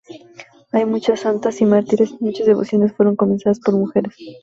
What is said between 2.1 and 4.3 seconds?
y muchas devociones fueron comenzadas por mujeres.